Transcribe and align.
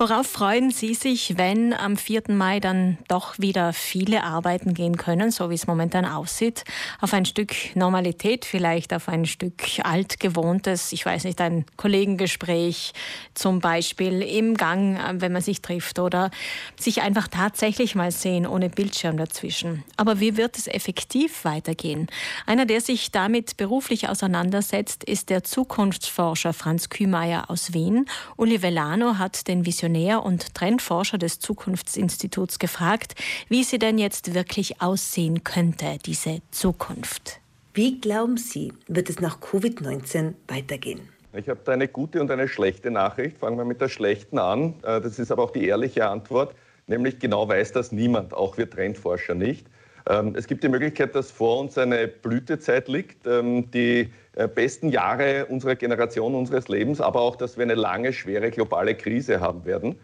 Worauf 0.00 0.28
freuen 0.28 0.70
Sie 0.70 0.94
sich, 0.94 1.38
wenn 1.38 1.74
am 1.74 1.96
4. 1.96 2.22
Mai 2.28 2.60
dann 2.60 2.98
doch 3.08 3.36
wieder 3.40 3.72
viele 3.72 4.22
arbeiten 4.22 4.72
gehen 4.72 4.96
können, 4.96 5.32
so 5.32 5.50
wie 5.50 5.56
es 5.56 5.66
momentan 5.66 6.04
aussieht? 6.04 6.62
Auf 7.00 7.12
ein 7.12 7.24
Stück 7.24 7.74
Normalität, 7.74 8.44
vielleicht 8.44 8.94
auf 8.94 9.08
ein 9.08 9.26
Stück 9.26 9.60
altgewohntes, 9.82 10.92
ich 10.92 11.04
weiß 11.04 11.24
nicht, 11.24 11.40
ein 11.40 11.64
Kollegengespräch 11.76 12.92
zum 13.34 13.58
Beispiel 13.58 14.22
im 14.22 14.56
Gang, 14.56 15.00
wenn 15.14 15.32
man 15.32 15.42
sich 15.42 15.62
trifft 15.62 15.98
oder 15.98 16.30
sich 16.78 17.02
einfach 17.02 17.26
tatsächlich 17.26 17.96
mal 17.96 18.12
sehen, 18.12 18.46
ohne 18.46 18.70
Bildschirm 18.70 19.16
dazwischen. 19.16 19.82
Aber 19.96 20.20
wie 20.20 20.36
wird 20.36 20.58
es 20.58 20.68
effektiv 20.68 21.44
weitergehen? 21.44 22.06
Einer, 22.46 22.66
der 22.66 22.82
sich 22.82 23.10
damit 23.10 23.56
beruflich 23.56 24.08
auseinandersetzt, 24.08 25.02
ist 25.02 25.28
der 25.28 25.42
Zukunftsforscher 25.42 26.52
Franz 26.52 26.88
Kühmeier 26.88 27.50
aus 27.50 27.72
Wien. 27.72 28.06
Uli 28.36 28.62
Velano 28.62 29.18
hat 29.18 29.48
den 29.48 29.66
Visionär 29.66 29.87
Visionär 29.88 30.22
und 30.22 30.54
Trendforscher 30.54 31.16
des 31.16 31.38
Zukunftsinstituts 31.38 32.58
gefragt, 32.58 33.14
wie 33.48 33.64
sie 33.64 33.78
denn 33.78 33.96
jetzt 33.96 34.34
wirklich 34.34 34.82
aussehen 34.82 35.44
könnte, 35.44 35.96
diese 36.04 36.40
Zukunft. 36.50 37.40
Wie 37.72 37.98
glauben 37.98 38.36
Sie, 38.36 38.74
wird 38.86 39.08
es 39.08 39.20
nach 39.20 39.40
Covid-19 39.40 40.34
weitergehen? 40.46 41.08
Ich 41.32 41.48
habe 41.48 41.60
da 41.64 41.72
eine 41.72 41.88
gute 41.88 42.20
und 42.20 42.30
eine 42.30 42.48
schlechte 42.48 42.90
Nachricht. 42.90 43.38
Fangen 43.38 43.56
wir 43.56 43.64
mit 43.64 43.80
der 43.80 43.88
schlechten 43.88 44.38
an. 44.38 44.74
Äh, 44.82 45.00
das 45.00 45.18
ist 45.18 45.32
aber 45.32 45.44
auch 45.44 45.52
die 45.52 45.66
ehrliche 45.66 46.06
Antwort. 46.06 46.54
Nämlich 46.86 47.18
genau 47.18 47.48
weiß 47.48 47.72
das 47.72 47.90
niemand, 47.90 48.34
auch 48.34 48.58
wir 48.58 48.68
Trendforscher 48.68 49.34
nicht. 49.34 49.66
Ähm, 50.08 50.34
es 50.36 50.46
gibt 50.46 50.64
die 50.64 50.68
Möglichkeit, 50.68 51.14
dass 51.14 51.30
vor 51.30 51.60
uns 51.60 51.76
eine 51.76 52.08
Blütezeit 52.08 52.88
liegt, 52.88 53.26
ähm, 53.26 53.70
die 53.70 54.08
äh, 54.36 54.48
besten 54.48 54.88
Jahre 54.88 55.46
unserer 55.46 55.76
Generation, 55.76 56.34
unseres 56.34 56.68
Lebens, 56.68 57.00
aber 57.00 57.20
auch, 57.20 57.36
dass 57.36 57.58
wir 57.58 57.64
eine 57.64 57.74
lange, 57.74 58.12
schwere 58.12 58.50
globale 58.50 58.94
Krise 58.94 59.40
haben 59.40 59.66
werden. 59.66 59.96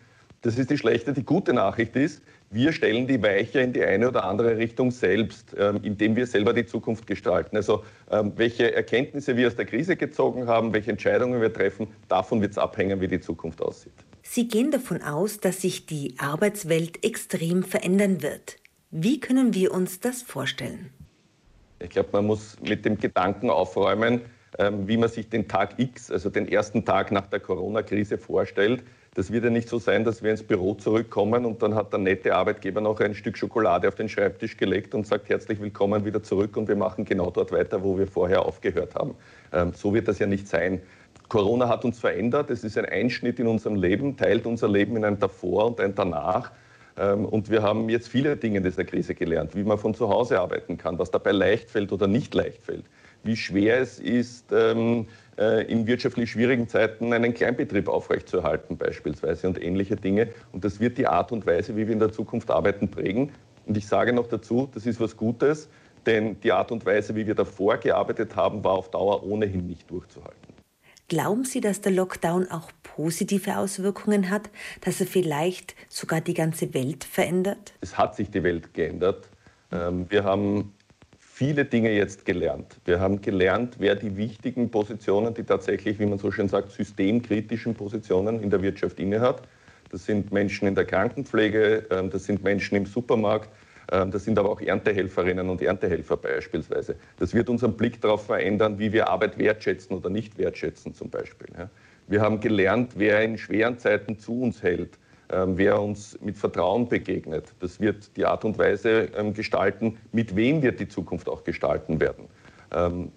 Das 0.42 0.58
ist 0.58 0.70
die 0.70 0.76
schlechte. 0.76 1.14
Die 1.14 1.24
gute 1.24 1.54
Nachricht 1.54 1.96
ist, 1.96 2.22
wir 2.50 2.72
stellen 2.72 3.06
die 3.06 3.22
Weiche 3.22 3.60
in 3.60 3.72
die 3.72 3.82
eine 3.82 4.08
oder 4.08 4.24
andere 4.24 4.58
Richtung 4.58 4.90
selbst, 4.90 5.56
ähm, 5.58 5.80
indem 5.82 6.16
wir 6.16 6.26
selber 6.26 6.52
die 6.52 6.66
Zukunft 6.66 7.06
gestalten. 7.06 7.56
Also 7.56 7.84
welche 8.36 8.74
Erkenntnisse 8.74 9.36
wir 9.36 9.48
aus 9.48 9.56
der 9.56 9.64
Krise 9.64 9.96
gezogen 9.96 10.46
haben, 10.46 10.74
welche 10.74 10.90
Entscheidungen 10.90 11.40
wir 11.40 11.52
treffen, 11.52 11.88
davon 12.08 12.42
wird 12.42 12.52
es 12.52 12.58
abhängen, 12.58 13.00
wie 13.00 13.08
die 13.08 13.18
Zukunft 13.18 13.62
aussieht. 13.62 13.94
Sie 14.22 14.46
gehen 14.46 14.70
davon 14.70 15.02
aus, 15.02 15.40
dass 15.40 15.62
sich 15.62 15.86
die 15.86 16.14
Arbeitswelt 16.18 17.02
extrem 17.02 17.62
verändern 17.62 18.22
wird. 18.22 18.58
Wie 18.96 19.18
können 19.18 19.54
wir 19.54 19.74
uns 19.74 19.98
das 19.98 20.22
vorstellen? 20.22 20.90
Ich 21.80 21.90
glaube, 21.90 22.10
man 22.12 22.26
muss 22.26 22.56
mit 22.60 22.84
dem 22.84 22.96
Gedanken 22.96 23.50
aufräumen, 23.50 24.20
ähm, 24.56 24.86
wie 24.86 24.96
man 24.96 25.08
sich 25.08 25.28
den 25.28 25.48
Tag 25.48 25.80
X, 25.80 26.12
also 26.12 26.30
den 26.30 26.46
ersten 26.46 26.84
Tag 26.84 27.10
nach 27.10 27.26
der 27.26 27.40
Corona-Krise 27.40 28.18
vorstellt. 28.18 28.84
Das 29.14 29.32
wird 29.32 29.42
ja 29.42 29.50
nicht 29.50 29.68
so 29.68 29.80
sein, 29.80 30.04
dass 30.04 30.22
wir 30.22 30.30
ins 30.30 30.44
Büro 30.44 30.74
zurückkommen 30.74 31.44
und 31.44 31.60
dann 31.60 31.74
hat 31.74 31.92
der 31.92 31.98
nette 31.98 32.36
Arbeitgeber 32.36 32.80
noch 32.80 33.00
ein 33.00 33.16
Stück 33.16 33.36
Schokolade 33.36 33.88
auf 33.88 33.96
den 33.96 34.08
Schreibtisch 34.08 34.56
gelegt 34.56 34.94
und 34.94 35.08
sagt 35.08 35.28
herzlich 35.28 35.60
willkommen 35.60 36.04
wieder 36.04 36.22
zurück 36.22 36.56
und 36.56 36.68
wir 36.68 36.76
machen 36.76 37.04
genau 37.04 37.32
dort 37.32 37.50
weiter, 37.50 37.82
wo 37.82 37.98
wir 37.98 38.06
vorher 38.06 38.46
aufgehört 38.46 38.94
haben. 38.94 39.16
Ähm, 39.52 39.72
so 39.74 39.92
wird 39.92 40.06
das 40.06 40.20
ja 40.20 40.28
nicht 40.28 40.46
sein. 40.46 40.80
Corona 41.28 41.68
hat 41.68 41.84
uns 41.84 41.98
verändert. 41.98 42.48
Es 42.48 42.62
ist 42.62 42.78
ein 42.78 42.84
Einschnitt 42.84 43.40
in 43.40 43.48
unserem 43.48 43.74
Leben, 43.74 44.16
teilt 44.16 44.46
unser 44.46 44.68
Leben 44.68 44.96
in 44.96 45.04
ein 45.04 45.18
Davor 45.18 45.66
und 45.66 45.80
ein 45.80 45.96
Danach. 45.96 46.52
Ähm, 46.96 47.24
und 47.24 47.50
wir 47.50 47.62
haben 47.62 47.88
jetzt 47.88 48.08
viele 48.08 48.36
Dinge 48.36 48.58
in 48.58 48.64
dieser 48.64 48.84
Krise 48.84 49.14
gelernt, 49.14 49.54
wie 49.56 49.64
man 49.64 49.78
von 49.78 49.94
zu 49.94 50.08
Hause 50.08 50.40
arbeiten 50.40 50.78
kann, 50.78 50.98
was 50.98 51.10
dabei 51.10 51.32
leicht 51.32 51.70
fällt 51.70 51.92
oder 51.92 52.06
nicht 52.06 52.34
leicht 52.34 52.62
fällt, 52.62 52.84
wie 53.24 53.36
schwer 53.36 53.80
es 53.80 53.98
ist, 53.98 54.52
ähm, 54.52 55.06
äh, 55.38 55.64
in 55.70 55.86
wirtschaftlich 55.86 56.30
schwierigen 56.30 56.68
Zeiten 56.68 57.12
einen 57.12 57.34
Kleinbetrieb 57.34 57.88
aufrechtzuerhalten 57.88 58.76
beispielsweise 58.76 59.48
und 59.48 59.60
ähnliche 59.60 59.96
Dinge. 59.96 60.28
Und 60.52 60.64
das 60.64 60.78
wird 60.78 60.98
die 60.98 61.06
Art 61.06 61.32
und 61.32 61.46
Weise, 61.46 61.76
wie 61.76 61.86
wir 61.86 61.92
in 61.92 61.98
der 61.98 62.12
Zukunft 62.12 62.50
arbeiten, 62.50 62.88
prägen. 62.88 63.32
Und 63.66 63.76
ich 63.76 63.86
sage 63.86 64.12
noch 64.12 64.28
dazu, 64.28 64.68
das 64.72 64.86
ist 64.86 65.00
was 65.00 65.16
Gutes, 65.16 65.68
denn 66.06 66.38
die 66.40 66.52
Art 66.52 66.70
und 66.70 66.84
Weise, 66.86 67.16
wie 67.16 67.26
wir 67.26 67.34
davor 67.34 67.78
gearbeitet 67.78 68.36
haben, 68.36 68.62
war 68.62 68.72
auf 68.72 68.90
Dauer 68.90 69.24
ohnehin 69.24 69.66
nicht 69.66 69.90
durchzuhalten. 69.90 70.43
Glauben 71.08 71.44
Sie, 71.44 71.60
dass 71.60 71.82
der 71.82 71.92
Lockdown 71.92 72.50
auch 72.50 72.70
positive 72.82 73.58
Auswirkungen 73.58 74.30
hat, 74.30 74.48
dass 74.80 75.00
er 75.00 75.06
vielleicht 75.06 75.74
sogar 75.88 76.22
die 76.22 76.32
ganze 76.32 76.72
Welt 76.72 77.04
verändert? 77.04 77.74
Es 77.82 77.98
hat 77.98 78.16
sich 78.16 78.30
die 78.30 78.42
Welt 78.42 78.72
geändert. 78.72 79.28
Ähm, 79.70 80.06
wir 80.08 80.24
haben 80.24 80.72
viele 81.18 81.66
Dinge 81.66 81.92
jetzt 81.92 82.24
gelernt. 82.24 82.80
Wir 82.86 83.00
haben 83.00 83.20
gelernt, 83.20 83.76
wer 83.78 83.96
die 83.96 84.16
wichtigen 84.16 84.70
Positionen, 84.70 85.34
die 85.34 85.42
tatsächlich, 85.42 85.98
wie 85.98 86.06
man 86.06 86.18
so 86.18 86.30
schön 86.30 86.48
sagt, 86.48 86.70
systemkritischen 86.70 87.74
Positionen 87.74 88.42
in 88.42 88.48
der 88.48 88.62
Wirtschaft 88.62 88.98
innehat. 88.98 89.42
Das 89.90 90.06
sind 90.06 90.32
Menschen 90.32 90.66
in 90.66 90.74
der 90.74 90.86
Krankenpflege, 90.86 91.86
ähm, 91.90 92.08
das 92.08 92.24
sind 92.24 92.42
Menschen 92.42 92.76
im 92.76 92.86
Supermarkt, 92.86 93.50
das 93.86 94.24
sind 94.24 94.38
aber 94.38 94.50
auch 94.50 94.60
Erntehelferinnen 94.60 95.48
und 95.48 95.60
Erntehelfer 95.60 96.16
beispielsweise. 96.16 96.96
Das 97.18 97.34
wird 97.34 97.48
unseren 97.48 97.76
Blick 97.76 98.00
darauf 98.00 98.26
verändern, 98.26 98.78
wie 98.78 98.92
wir 98.92 99.08
Arbeit 99.08 99.38
wertschätzen 99.38 99.96
oder 99.96 100.10
nicht 100.10 100.38
wertschätzen 100.38 100.94
zum 100.94 101.10
Beispiel. 101.10 101.48
Wir 102.06 102.20
haben 102.20 102.40
gelernt, 102.40 102.92
wer 102.96 103.22
in 103.22 103.38
schweren 103.38 103.78
Zeiten 103.78 104.18
zu 104.18 104.42
uns 104.42 104.62
hält, 104.62 104.98
ähm, 105.30 105.56
wer 105.56 105.80
uns 105.80 106.18
mit 106.20 106.36
Vertrauen 106.36 106.88
begegnet. 106.88 107.54
Das 107.60 107.80
wird 107.80 108.14
die 108.16 108.26
Art 108.26 108.44
und 108.44 108.58
Weise 108.58 109.08
ähm, 109.16 109.32
gestalten, 109.32 109.96
mit 110.12 110.36
wem 110.36 110.62
wir 110.62 110.72
die 110.72 110.88
Zukunft 110.88 111.28
auch 111.28 111.44
gestalten 111.44 112.00
werden. 112.00 112.28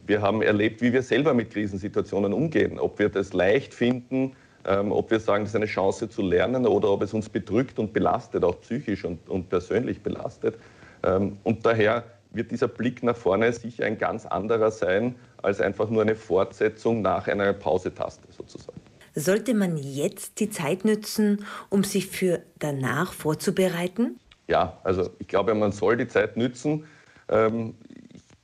Wir 0.06 0.22
haben 0.22 0.44
erlebt, 0.44 0.84
wie 0.84 0.94
wir 0.94 1.02
selber 1.02 1.34
mit 1.34 1.50
Krisensituationen 1.50 2.32
umgehen, 2.32 2.78
ob 2.78 3.00
wir 3.00 3.10
das 3.10 3.34
leicht 3.34 3.74
finden, 3.74 4.36
ähm, 4.68 4.92
ob 4.92 5.10
wir 5.10 5.20
sagen, 5.20 5.46
das 5.46 5.52
ist 5.52 5.56
eine 5.56 5.66
Chance 5.66 6.10
zu 6.10 6.22
lernen 6.22 6.68
oder 6.68 6.90
ob 6.90 7.02
es 7.02 7.14
uns 7.14 7.30
bedrückt 7.30 7.80
und 7.80 7.94
belastet, 7.94 8.44
auch 8.44 8.60
psychisch 8.62 9.06
und, 9.06 9.28
und 9.30 9.50
persönlich 9.50 10.04
belastet. 10.04 10.56
Ähm, 11.04 11.38
und 11.44 11.66
daher 11.66 12.04
wird 12.32 12.52
dieser 12.52 12.68
Blick 12.68 13.02
nach 13.02 13.16
vorne 13.16 13.52
sicher 13.54 13.86
ein 13.86 13.98
ganz 13.98 14.26
anderer 14.26 14.70
sein 14.70 15.16
als 15.42 15.62
einfach 15.62 15.90
nur 15.90 16.02
eine 16.02 16.16
Fortsetzung 16.16 17.02
nach 17.02 17.28
einer 17.28 17.54
Pausetaste 17.54 18.28
sozusagen. 18.36 18.80
Sollte 19.16 19.54
man 19.54 19.78
jetzt 19.78 20.40
die 20.40 20.50
Zeit 20.50 20.86
nützen, 20.86 21.46
um 21.70 21.84
sich 21.84 22.08
für 22.08 22.44
danach 22.60 23.14
vorzubereiten? 23.14 24.20
Ja, 24.48 24.78
also 24.84 25.10
ich 25.20 25.28
glaube, 25.28 25.56
man 25.56 25.72
soll 25.72 25.98
die 25.98 26.08
Zeit 26.08 26.38
nützen. 26.38 26.86
Ähm, 27.30 27.74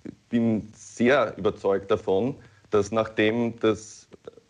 ich 0.03 0.13
bin 0.29 0.69
sehr 0.73 1.37
überzeugt 1.37 1.91
davon, 1.91 2.35
dass 2.71 2.91
nachdem 2.91 3.59
das 3.59 4.02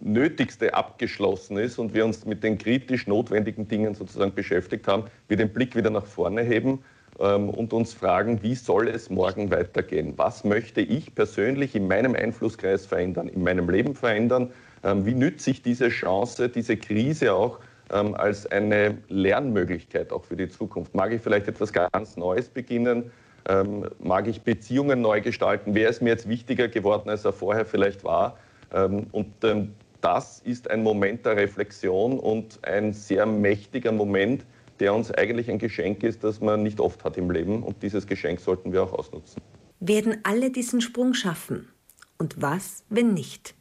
Nötigste 0.04 0.74
abgeschlossen 0.74 1.58
ist 1.58 1.80
und 1.80 1.94
wir 1.94 2.04
uns 2.06 2.26
mit 2.26 2.44
den 2.44 2.58
kritisch 2.58 3.08
notwendigen 3.08 3.68
Dingen 3.68 3.96
sozusagen 3.96 4.34
beschäftigt 4.34 4.88
haben, 4.88 5.06
wir 5.28 5.38
den 5.38 5.52
Blick 5.54 5.76
wieder 5.76 5.90
nach 5.90 6.06
vorne 6.06 6.42
heben 6.42 6.84
ähm, 7.20 7.50
und 7.50 7.72
uns 7.74 7.94
fragen, 7.94 8.44
wie 8.44 8.56
soll 8.56 8.90
es 8.90 9.10
morgen 9.10 9.50
weitergehen? 9.50 10.14
Was 10.18 10.44
möchte 10.44 10.82
ich 10.82 11.16
persönlich 11.16 11.76
in 11.76 11.88
meinem 11.88 12.16
Einflusskreis 12.16 12.86
verändern, 12.86 13.30
in 13.30 13.44
meinem 13.44 13.70
Leben 13.70 13.96
verändern? 13.96 14.52
Ähm, 14.84 15.06
wie 15.06 15.14
nütze 15.14 15.52
ich 15.52 15.62
diese 15.62 15.90
Chance, 15.90 16.50
diese 16.50 16.76
Krise 16.76 17.34
auch 17.34 17.60
ähm, 17.92 18.14
als 18.16 18.46
eine 18.48 18.98
Lernmöglichkeit 19.08 20.12
auch 20.12 20.26
für 20.26 20.36
die 20.36 20.50
Zukunft? 20.50 20.94
Mag 20.96 21.14
ich 21.14 21.22
vielleicht 21.22 21.48
etwas 21.48 21.72
ganz 21.72 22.18
Neues 22.18 22.50
beginnen? 22.50 23.12
Ähm, 23.48 23.90
mag 24.00 24.28
ich 24.28 24.42
Beziehungen 24.42 25.02
neu 25.02 25.22
gestalten? 25.22 25.76
Wer 25.76 25.90
ist 25.90 26.02
mir 26.02 26.10
jetzt 26.10 26.28
wichtiger 26.28 26.68
geworden, 26.68 27.10
als 27.10 27.24
er 27.24 27.34
vorher 27.34 27.66
vielleicht 27.66 28.04
war? 28.04 28.38
Ähm, 28.74 29.08
und 29.12 29.32
ähm, 29.44 29.74
das 30.04 30.42
ist 30.44 30.70
ein 30.70 30.84
Moment 30.84 31.26
der 31.26 31.38
Reflexion 31.38 32.20
und 32.20 32.60
ein 32.64 32.92
sehr 32.92 33.26
mächtiger 33.26 33.94
Moment, 33.94 34.46
der 34.82 34.94
uns 34.94 35.12
eigentlich 35.12 35.50
ein 35.50 35.60
Geschenk 35.60 36.04
ist, 36.04 36.26
das 36.26 36.42
man 36.42 36.62
nicht 36.62 36.82
oft 36.82 37.06
hat 37.06 37.18
im 37.18 37.32
Leben. 37.32 37.64
Und 37.64 37.82
dieses 37.82 38.06
Geschenk 38.06 38.42
sollten 38.42 38.74
wir 38.74 38.84
auch 38.84 38.92
ausnutzen. 38.92 39.42
Werden 39.80 40.18
alle 40.24 40.52
diesen 40.52 40.82
Sprung 40.82 41.14
schaffen? 41.14 41.70
Und 42.18 42.42
was, 42.42 42.84
wenn 42.90 43.14
nicht? 43.14 43.56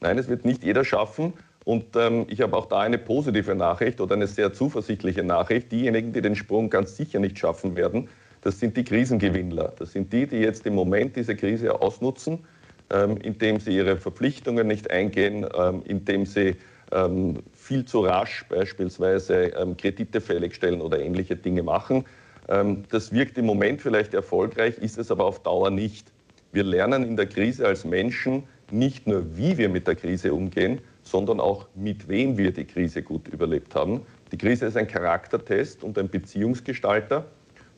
Nein, 0.00 0.18
es 0.18 0.28
wird 0.28 0.44
nicht 0.44 0.62
jeder 0.62 0.84
schaffen. 0.84 1.32
Und 1.64 1.96
ähm, 1.96 2.26
ich 2.28 2.42
habe 2.42 2.56
auch 2.56 2.66
da 2.66 2.80
eine 2.80 2.98
positive 2.98 3.56
Nachricht 3.56 4.00
oder 4.00 4.14
eine 4.14 4.28
sehr 4.28 4.52
zuversichtliche 4.52 5.24
Nachricht. 5.24 5.72
Diejenigen, 5.72 6.12
die 6.12 6.20
den 6.20 6.36
Sprung 6.36 6.70
ganz 6.70 6.96
sicher 6.96 7.18
nicht 7.18 7.40
schaffen 7.40 7.74
werden, 7.74 8.08
das 8.42 8.60
sind 8.60 8.76
die 8.76 8.84
Krisengewinnler. 8.84 9.74
Das 9.76 9.90
sind 9.90 10.12
die, 10.12 10.28
die 10.28 10.36
jetzt 10.36 10.64
im 10.64 10.76
Moment 10.76 11.16
diese 11.16 11.34
Krise 11.34 11.80
ausnutzen 11.80 12.44
indem 12.88 13.58
sie 13.58 13.76
ihre 13.76 13.96
Verpflichtungen 13.96 14.66
nicht 14.66 14.90
eingehen, 14.90 15.46
ähm, 15.58 15.82
indem 15.84 16.24
sie 16.24 16.56
ähm, 16.92 17.42
viel 17.52 17.84
zu 17.84 18.00
rasch 18.00 18.44
beispielsweise 18.48 19.50
Kredite 19.76 20.20
fälligstellen 20.20 20.80
oder 20.80 21.00
ähnliche 21.00 21.36
Dinge 21.36 21.62
machen. 21.64 22.04
Das 22.90 23.12
wirkt 23.12 23.38
im 23.38 23.46
Moment 23.46 23.82
vielleicht 23.82 24.14
erfolgreich, 24.14 24.78
ist 24.78 24.98
es 24.98 25.10
aber 25.10 25.24
auf 25.24 25.42
Dauer 25.42 25.70
nicht. 25.70 26.12
Wir 26.52 26.62
lernen 26.62 27.02
in 27.02 27.16
der 27.16 27.26
Krise 27.26 27.66
als 27.66 27.84
Menschen 27.84 28.44
nicht 28.70 29.06
nur, 29.06 29.36
wie 29.36 29.58
wir 29.58 29.68
mit 29.68 29.86
der 29.86 29.96
Krise 29.96 30.32
umgehen, 30.32 30.80
sondern 31.02 31.40
auch, 31.40 31.66
mit 31.74 32.08
wem 32.08 32.36
wir 32.36 32.52
die 32.52 32.64
Krise 32.64 33.02
gut 33.02 33.28
überlebt 33.28 33.74
haben. 33.74 34.02
Die 34.32 34.38
Krise 34.38 34.66
ist 34.66 34.76
ein 34.76 34.88
Charaktertest 34.88 35.84
und 35.84 35.98
ein 35.98 36.08
Beziehungsgestalter. 36.08 37.26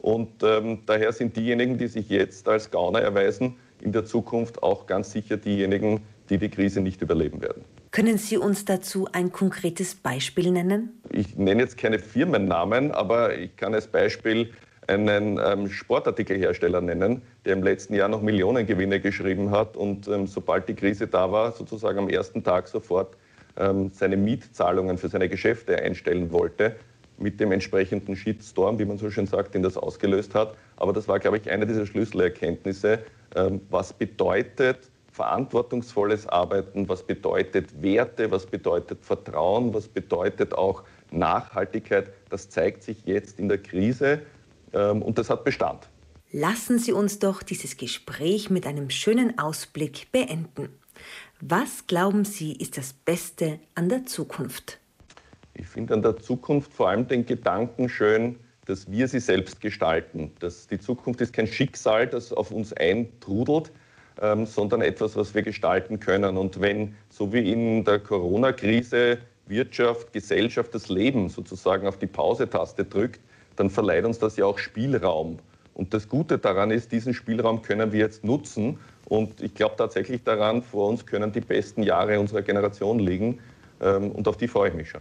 Und 0.01 0.43
ähm, 0.43 0.81
daher 0.87 1.13
sind 1.13 1.37
diejenigen, 1.37 1.77
die 1.77 1.89
sich 1.89 2.09
jetzt 2.09 2.49
als 2.49 2.71
Gauner 2.71 3.01
erweisen, 3.01 3.57
in 3.83 3.93
der 3.93 4.05
Zukunft 4.05 4.63
auch 4.63 4.87
ganz 4.87 5.13
sicher 5.13 5.37
diejenigen, 5.37 6.01
die 6.31 6.39
die 6.39 6.49
Krise 6.49 6.81
nicht 6.81 7.03
überleben 7.03 7.41
werden. 7.41 7.65
Können 7.91 8.19
Sie 8.19 8.37
uns 8.37 8.65
dazu 8.65 9.09
ein 9.13 9.33
konkretes 9.33 9.95
Beispiel 9.95 10.51
nennen? 10.51 11.01
ich 11.11 11.37
nenne 11.37 11.63
jetzt 11.63 11.79
keine 11.79 11.99
Firmennamen, 11.99 12.93
aber 12.93 13.37
ich 13.37 13.57
kann 13.57 13.75
als 13.75 13.87
Beispiel 13.87 14.51
einen 14.87 15.39
ähm, 15.45 15.69
Sportartikelhersteller 15.69 16.81
nennen, 16.81 17.23
der 17.45 17.55
im 17.55 17.63
letzten 17.63 17.95
Jahr 17.95 18.09
noch 18.09 18.23
Millionengewinne 18.23 19.01
geschrieben 19.01 19.51
hat 19.51 19.77
und 19.77 20.09
ähm, 20.09 20.27
sobald 20.27 20.69
die 20.69 20.75
Krise 20.75 21.07
da 21.07 21.31
war, 21.31 21.53
sozusagen 21.53 21.99
am 21.99 22.09
ersten 22.09 22.43
Tag 22.43 22.69
sofort 22.69 23.17
ähm, 23.57 23.91
seine 23.93 24.17
Mietzahlungen 24.17 24.97
für 24.97 25.09
seine 25.09 25.29
Geschäfte 25.29 25.79
einstellen 25.79 26.33
wollte, 26.33 26.77
mit 27.19 27.41
dem 27.41 27.53
entsprechenden 27.53 28.17
Shitstorm, 28.17 28.79
wie 28.79 28.85
man 28.85 28.97
so 28.97 29.11
schön 29.11 29.27
sagt, 29.27 29.55
den 29.55 29.63
das 29.63 29.77
ausgelöst 29.77 30.35
hat. 30.35 30.55
Aber 30.79 30.93
das 30.93 31.09
war, 31.09 31.19
glaube 31.19 31.39
ich, 31.39 31.51
eine 31.51 31.67
dieser 31.67 31.87
Schlüsselerkenntnisse. 31.87 33.01
Ähm, 33.35 33.61
was 33.69 33.93
bedeutet 33.93 34.91
verantwortungsvolles 35.13 36.29
Arbeiten, 36.29 36.89
was 36.89 37.03
bedeutet 37.03 37.83
Werte, 37.83 38.31
was 38.31 38.47
bedeutet 38.47 39.05
Vertrauen, 39.05 39.75
was 39.75 39.89
bedeutet 39.89 40.55
auch 40.55 40.85
Nachhaltigkeit. 41.11 42.13
Das 42.31 42.49
zeigt 42.49 42.85
sich 42.85 43.05
jetzt 43.05 43.41
in 43.41 43.49
der 43.49 43.59
Krise 43.59 44.23
ähm, 44.73 45.03
und 45.03 45.19
das 45.19 45.29
hat 45.29 45.45
Bestand. 45.45 45.89
Lassen 46.31 46.79
Sie 46.79 46.93
uns 46.93 47.19
doch 47.19 47.43
dieses 47.43 47.77
Gespräch 47.77 48.49
mit 48.49 48.67
einem 48.67 48.91
schönen 48.91 49.39
Ausblick 49.39 50.13
beenden. 50.13 50.69
Was 51.41 51.87
glauben 51.87 52.25
Sie 52.25 52.53
ist 52.53 52.77
das 52.77 52.93
Beste 52.93 53.59
an 53.75 53.89
der 53.89 54.07
Zukunft? 54.07 54.79
Ich 55.55 55.67
finde 55.67 55.95
an 55.95 56.03
der 56.03 56.17
Zukunft 56.19 56.73
vor 56.73 56.91
allem 56.91 57.09
den 57.09 57.27
Gedanken 57.27 57.89
schön, 57.89 58.37
dass 58.69 58.91
wir 58.91 59.09
sie 59.09 59.19
selbst 59.19 59.61
gestalten. 59.63 60.31
Dass 60.41 60.67
die 60.67 60.79
Zukunft 60.79 61.23
ist 61.23 61.33
kein 61.33 61.47
Schicksal, 61.47 62.07
das 62.07 62.33
auf 62.35 62.51
uns 62.51 62.75
eintrudelt, 62.75 63.73
ähm, 64.21 64.45
sondern 64.45 64.83
etwas, 64.83 65.17
was 65.17 65.35
wir 65.35 65.43
gestalten 65.43 65.99
können. 65.99 66.37
Und 66.37 66.61
wenn, 66.61 66.95
so 67.09 67.33
wie 67.33 67.51
in 67.51 67.85
der 67.85 67.99
Corona-Krise, 67.99 69.19
Wirtschaft, 69.47 70.13
Gesellschaft, 70.13 70.75
das 70.75 70.91
Leben 70.91 71.31
sozusagen 71.31 71.87
auf 71.87 71.97
die 71.97 72.07
Pause-Taste 72.07 72.85
drückt, 72.85 73.21
dann 73.57 73.71
verleiht 73.71 74.05
uns 74.05 74.19
das 74.19 74.37
ja 74.37 74.45
auch 74.45 74.59
Spielraum. 74.59 75.39
Und 75.73 75.95
das 75.95 76.07
Gute 76.07 76.37
daran 76.37 76.71
ist, 76.71 76.93
diesen 76.93 77.15
Spielraum 77.15 77.63
können 77.63 77.91
wir 77.93 78.01
jetzt 78.01 78.23
nutzen. 78.23 78.79
Und 79.07 79.41
ich 79.41 79.55
glaube 79.55 79.77
tatsächlich 79.79 80.25
daran, 80.25 80.63
vor 80.63 80.91
uns 80.91 81.07
können 81.07 81.33
die 81.33 81.41
besten 81.41 81.83
Jahre 81.83 82.21
unserer 82.21 82.43
Generation 82.43 82.99
liegen. 82.99 83.39
Ähm, 83.81 84.11
und 84.13 84.27
auf 84.29 84.37
die 84.37 84.49
freue 84.49 84.71
ich 84.71 84.75
mich 84.75 84.91
schon. 84.91 85.01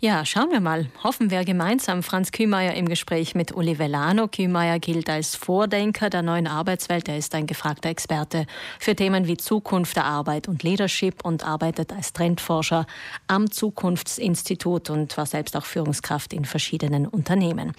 Ja, 0.00 0.24
schauen 0.24 0.50
wir 0.50 0.60
mal. 0.60 0.86
Hoffen 1.04 1.30
wir 1.30 1.44
gemeinsam. 1.44 2.02
Franz 2.02 2.32
Kühmeier 2.32 2.74
im 2.74 2.88
Gespräch 2.88 3.34
mit 3.34 3.54
Uli 3.54 3.78
Vellano. 3.78 4.28
Kühmeier 4.28 4.78
gilt 4.78 5.08
als 5.08 5.36
Vordenker 5.36 6.10
der 6.10 6.22
neuen 6.22 6.46
Arbeitswelt. 6.46 7.08
Er 7.08 7.16
ist 7.16 7.34
ein 7.34 7.46
gefragter 7.46 7.88
Experte 7.88 8.46
für 8.78 8.96
Themen 8.96 9.26
wie 9.26 9.36
Zukunft 9.36 9.96
der 9.96 10.04
Arbeit 10.04 10.48
und 10.48 10.62
Leadership 10.62 11.24
und 11.24 11.44
arbeitet 11.44 11.92
als 11.92 12.12
Trendforscher 12.12 12.86
am 13.28 13.50
Zukunftsinstitut 13.50 14.90
und 14.90 15.16
war 15.16 15.26
selbst 15.26 15.56
auch 15.56 15.64
Führungskraft 15.64 16.32
in 16.32 16.44
verschiedenen 16.44 17.06
Unternehmen. 17.06 17.72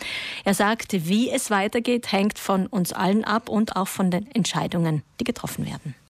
Er 0.46 0.54
sagt, 0.54 0.94
wie 1.08 1.30
es 1.30 1.52
weitergeht, 1.52 2.12
hängt 2.12 2.40
von 2.40 2.68
uns 2.68 2.94
allen 2.94 3.24
ab 3.24 3.50
und 3.50 3.76
auch 3.76 3.88
von 3.88 4.10
den 4.10 4.30
Entscheidungen, 4.32 5.04
die 5.20 5.26
getroffen 5.26 5.66
werden. 5.66 5.96